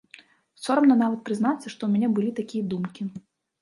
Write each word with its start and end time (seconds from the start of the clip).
Сорамна 0.67 0.95
нават 1.03 1.23
прызнацца, 1.29 1.63
што 1.73 1.77
ў 1.85 1.89
мяне 1.95 2.07
былі 2.19 2.37
такія 2.43 2.71
думкі. 2.77 3.03